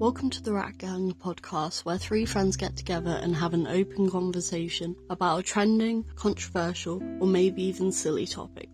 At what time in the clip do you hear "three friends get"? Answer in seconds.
1.98-2.74